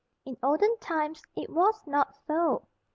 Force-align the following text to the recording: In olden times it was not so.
In 0.25 0.35
olden 0.41 0.79
times 0.79 1.21
it 1.35 1.47
was 1.51 1.85
not 1.85 2.15
so. 2.25 2.65